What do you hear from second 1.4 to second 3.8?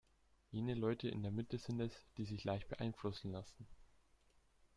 sind es, die sich leicht beeinflussen lassen.